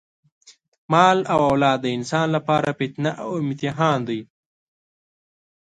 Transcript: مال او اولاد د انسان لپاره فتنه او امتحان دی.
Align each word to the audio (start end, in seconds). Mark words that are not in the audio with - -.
مال 0.91 1.17
او 1.33 1.39
اولاد 1.51 1.77
د 1.83 1.87
انسان 1.97 2.27
لپاره 2.35 2.69
فتنه 2.79 3.11
او 3.23 3.29
امتحان 3.43 3.99
دی. 4.09 4.19